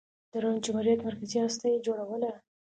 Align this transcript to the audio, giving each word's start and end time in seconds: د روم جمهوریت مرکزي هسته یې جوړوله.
د 0.31 0.33
روم 0.43 0.55
جمهوریت 0.65 0.99
مرکزي 1.07 1.37
هسته 1.43 1.65
یې 1.71 1.83
جوړوله. 1.85 2.31